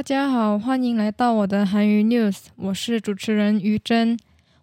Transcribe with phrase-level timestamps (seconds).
[0.00, 4.18] 大家好，欢迎来到我的韩语 news，我是主持人于真。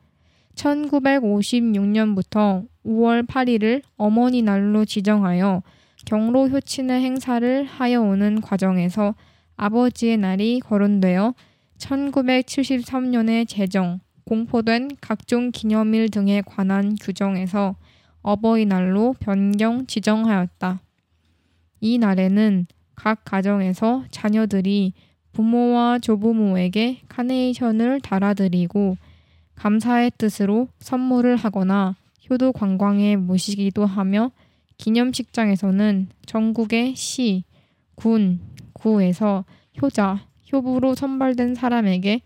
[0.55, 5.65] 1956년부터 5월 8일을 어머니 날로 지정하여
[6.07, 9.17] 경로 효친의 행사를 하여 오는 과정에서
[9.57, 11.35] 아버지의 날이 거론되어
[11.79, 17.75] 1973년에 제정, 공포된 각종 기념일 등에 관한 규정에서
[18.23, 20.81] 어버이날로 변경 지정하였다.
[21.81, 24.93] 이 날에는 각 가정에서 자녀들이
[25.33, 28.97] 부모와 조부모에게 카네이션을 달아드리고
[29.57, 31.97] 감사의 뜻으로 선물을 하거나
[32.31, 34.31] 효도 관광에 모시기도 하며
[34.79, 37.45] 기념식장에서는 전국의 시,
[37.95, 38.41] 군,
[38.73, 39.45] 구에서
[39.81, 42.21] 효자, 효부로 선발된 사람에게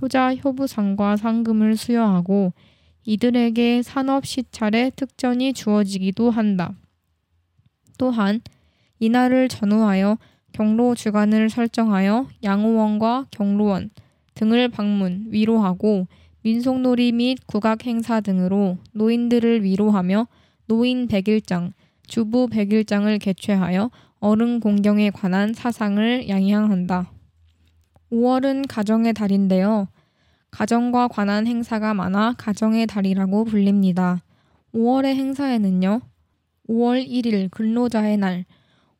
[0.00, 2.52] 효자 효부상과 상금을 수여하고
[3.04, 6.74] 이들에게 산업 시찰의 특전이 주어지기도 한다.
[7.98, 8.40] 또한
[8.98, 10.18] 이날을 전후하여
[10.52, 13.90] 경로 주간을 설정하여 양호원과 경로원
[14.34, 16.06] 등을 방문, 위로하고
[16.42, 20.28] 민속놀이 및 국악 행사 등으로 노인들을 위로하며
[20.66, 21.72] 노인 백일장,
[22.06, 23.90] 주부 백일장을 개최하여
[24.20, 27.10] 어른 공경에 관한 사상을 양양한다.
[28.12, 29.88] 5월은 가정의 달인데요.
[30.50, 34.22] 가정과 관한 행사가 많아 가정의 달이라고 불립니다.
[34.74, 36.00] 5월의 행사에는요.
[36.68, 38.44] 5월 1일 근로자의 날,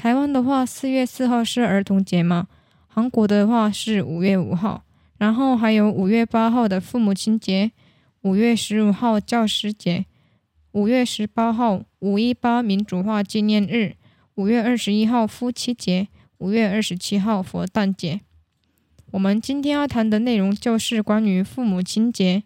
[0.00, 2.48] 台湾的话，四月四号是儿童节嘛？
[2.88, 4.82] 韩国的话是五月五号，
[5.18, 7.70] 然后还有五月八号的父母亲节，
[8.22, 10.06] 五月十五号教师节，
[10.72, 13.94] 五月十八号五一八民主化纪念日，
[14.36, 18.22] 五月二十一号夫妻节，五月二十七号佛诞节。
[19.10, 22.44] 我们今天要谈的内容就是关于父母亲节。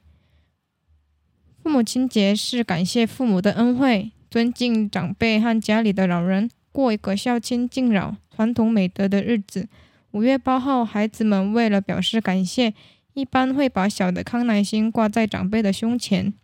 [1.62, 6.50] 父母亲节是感谢父母的恩惠，尊敬长辈和家里的老人。
[6.74, 9.68] 过一个孝亲敬老、传统美德的日子。
[10.10, 12.74] 五月八号，孩子们为了表示感谢，
[13.12, 16.34] 一般会把小的康乃馨挂在长辈的胸前。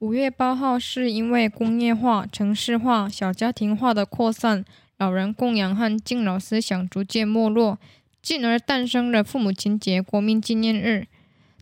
[0.00, 4.62] 五月八号是因为工业化、城市化、小家庭化的扩散，
[4.98, 7.78] 老人供养和敬老思想逐渐没落，
[8.20, 11.06] 进而诞生了父母亲节国民纪念日。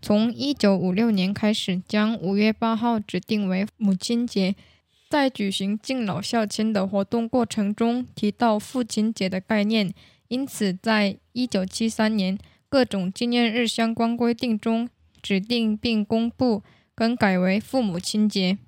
[0.03, 4.57] 从一九五六年开始，将五月八号指定为母亲节。
[5.15, 9.95] 在举行敬老孝亲的活动过程中，提到父亲节的概念，
[10.27, 12.37] 因此在一九七三年
[12.69, 14.89] 各种纪念日相关规定中
[15.23, 16.65] 指定并公布
[16.97, 18.59] 更改为父母亲节。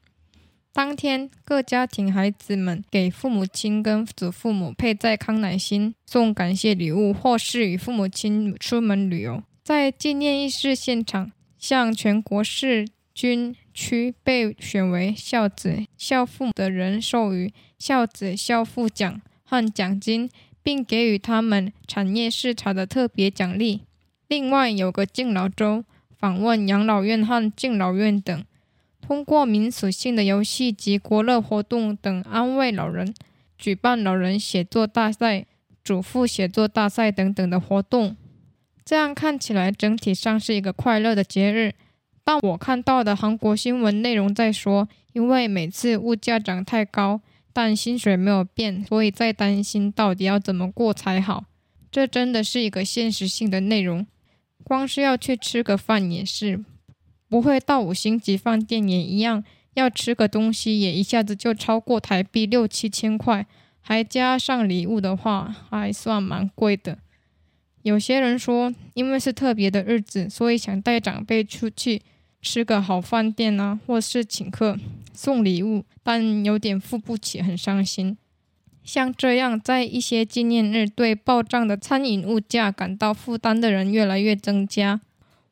[0.72, 9.42] 当天，各家庭孩子们给父母亲跟祖父母佩戴康乃馨，送感谢礼物，或是与父母亲出门旅游。
[9.64, 13.56] 在纪念仪式现场，向全国市军。
[13.76, 20.31] 区被选为孝子孝父的人授予孝子孝父奖和奖金，
[20.62, 23.82] 并给予他们产业视察的特别奖励。
[24.28, 25.84] 另外有个敬老周，
[26.19, 28.44] 访问养老院和敬老院等，
[29.02, 33.14] 通过民俗性的游戏及国乐活动等安慰老人，
[33.58, 35.44] 举办老人写作大赛、
[35.84, 38.17] 主妇写作大赛等等的活动。
[38.84, 41.75] 这样看起来整体上是一个快乐的节日。
[42.26, 47.20] 但我看到的韩国新闻内容在说，因为每次物价涨太高，
[47.52, 51.44] 但薪水没有变，所以在担心到底要怎么过才好。
[51.88, 54.05] 这真的是一个现实性的内容。
[54.64, 56.64] 光是要去吃个饭也是，
[57.28, 59.44] 不会到五星级饭店也一样，
[59.75, 63.46] 要吃个东西也一下子就超过台币六七千块，
[63.81, 66.99] 还加上礼物的话，还算蛮贵的。
[67.82, 72.02] 有些人说，因为是特别的日子，所以想带长辈出去。
[72.46, 74.78] 吃个好饭店啊，或是请客
[75.12, 78.16] 送礼物，但有点付不起，很伤心。
[78.84, 85.00] 像这样，在一些纪念日对暴涨的餐饮物价感到负担的人越来越增加。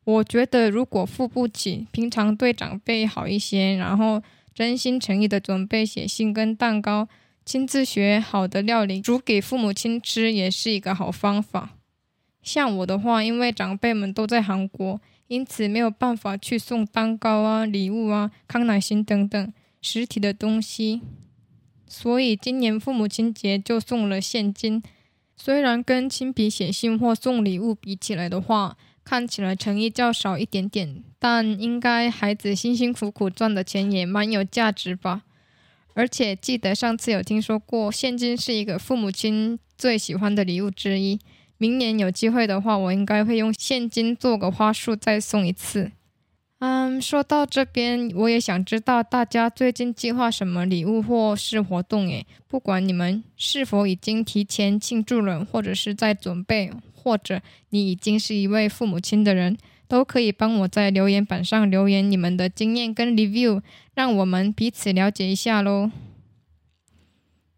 [0.05, 7.09] 我觉得，如果付不起，平常对长辈好一些，然后真心诚意的准备写信跟蛋糕，
[7.43, 11.74] 亲自学好的料理煮给父母亲吃，也是一个好方法。
[12.45, 15.01] 像我的话，因为长辈们都在韩国。
[15.27, 21.01] 因此没有办法去送蛋糕啊、礼物啊、康乃馨等等实体的东西，
[21.87, 24.83] 所以今年父母亲节就送了现金。
[25.35, 35.23] 虽然跟亲笔写信或送礼物比起来的话，看起来诚意较少一点点，但应该孩子辛辛苦苦赚的钱也蛮有价值吧。
[35.95, 41.19] 而且记得上次有听说过，现金是一个父母亲最喜欢的礼物之一。
[41.57, 45.91] 明年有机会的话，我应该会用现金做个花束再送一次。
[46.59, 52.07] 嗯，说到这边，我也想知道大家最近计划什么礼物或是活动？
[52.07, 59.57] 诶，不管你们是否已经提前庆祝了，或者是在准备，或者你已经是一位父母亲的人，
[59.87, 63.61] 都可以帮我在留言板上留言你们的经验跟 review，
[63.93, 65.91] 让我们彼此了解一下喽。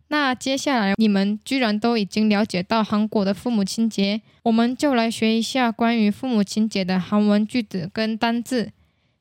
[0.09, 8.71] 那接下来你们居然都已经了解到韩国的父母亲节，我们就来学一下关于父母亲节的韩文句子跟单字。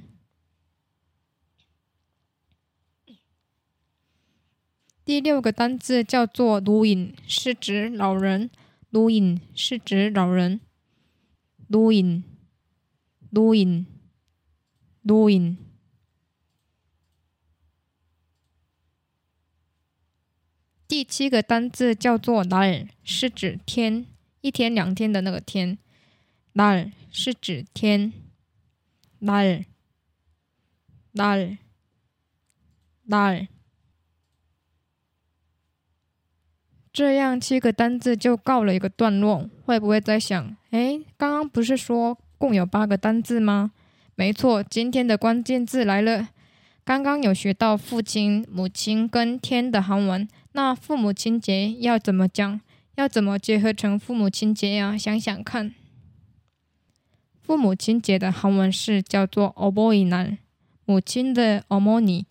[5.03, 8.51] 第六个单字叫做“卢隐”，是指老人。
[8.91, 10.61] 卢隐是指老人。
[11.67, 12.23] 卢隐，
[13.31, 13.87] 卢隐，
[15.01, 15.64] 卢隐。
[20.94, 24.06] 第七个单字叫做날是指天，
[24.40, 25.78] 一天两天的那个天。
[26.54, 28.12] 날是指天。
[29.20, 29.64] 날
[31.12, 31.58] 날，
[33.06, 33.46] 날。
[36.92, 39.48] 这样七个单字就告了一个段落。
[39.64, 43.70] 会不会在想，哎，刚刚不是说共有八个单字吗？
[44.16, 46.30] 没错，今天的关键字来了。
[46.84, 50.28] 刚刚有学到父亲、母亲跟天的韩文。
[50.54, 52.60] 那父母亲节要怎么讲？
[52.96, 54.98] 要怎么结合成父母亲节呀？
[54.98, 55.74] 想想看，
[57.40, 60.38] 父母亲节的韩文是叫做어버이 날，
[60.84, 62.24] 母亲的어머 니，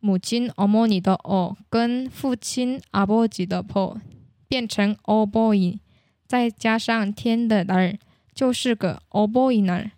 [0.00, 4.00] 母亲어머니的어跟父亲아버지的버
[4.48, 5.80] 变成어버 이，
[6.26, 7.98] 再加上天的날
[8.32, 9.92] 就是个 o b o i n a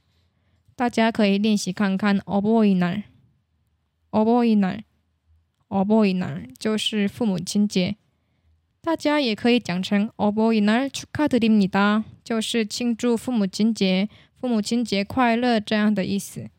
[0.74, 3.04] 大家可以练习看看 o b o i n a
[4.10, 4.30] o b
[5.69, 7.95] 어버이날就是父母亲节，
[8.81, 14.07] 大家也可以讲成어버이날축하드립니 다， 就是庆祝父母亲节，
[14.39, 16.49] 父母亲节快乐这样的意思。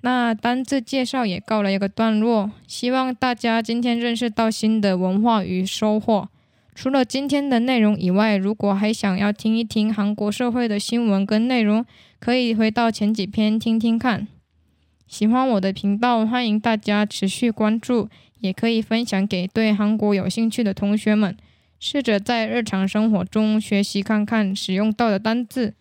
[0.00, 6.28] 那单字介绍也告了一个段落，希望大家今天认识到新的文化与收获。
[6.74, 11.84] 除了今天的内容以外，如果还想要听一听韩国社会的新闻跟内容，
[12.18, 14.26] 可以回到前几篇听听看。
[15.11, 21.35] 喜欢我的频道，欢迎大家持续关注，也可以分享给对韩国有兴趣的同学们，
[21.79, 25.73] 试着在日常生活中学习看看使用到的单字。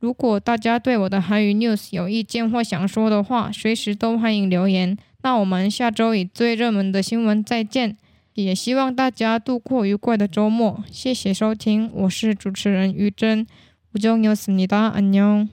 [0.00, 4.96] 如果大家对我的韩语 news 有意见或想说的话，随时都欢迎留言。
[5.22, 7.96] 那我们下周以最热门的新闻再见，
[8.34, 10.84] 也希望大家度过愉快的周末。
[10.90, 13.46] 谢谢收听，我是主持人于真，
[13.94, 15.48] 우정이었습니다안녕